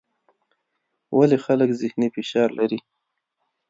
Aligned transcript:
ولې 1.17 1.37
خلک 1.45 1.69
ذهني 1.81 2.07
فشار 2.15 2.49
لري؟ 2.59 2.79